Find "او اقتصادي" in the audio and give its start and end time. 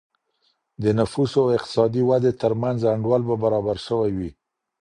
1.43-2.01